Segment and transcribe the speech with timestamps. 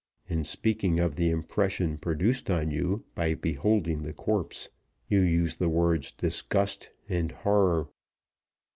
[0.27, 4.67] In speaking of the impression produced on you by beholding the corpse,
[5.07, 7.87] you used the words 'disgust' and 'horror.